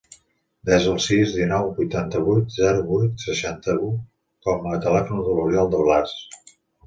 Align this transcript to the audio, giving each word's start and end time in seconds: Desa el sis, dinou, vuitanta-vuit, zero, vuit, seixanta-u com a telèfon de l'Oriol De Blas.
Desa 0.67 0.87
el 0.93 1.01
sis, 1.07 1.33
dinou, 1.39 1.67
vuitanta-vuit, 1.79 2.47
zero, 2.55 2.81
vuit, 2.87 3.11
seixanta-u 3.27 3.91
com 4.49 4.67
a 4.73 4.79
telèfon 4.87 5.23
de 5.27 5.37
l'Oriol 5.39 5.71
De 5.75 5.85
Blas. 5.85 6.17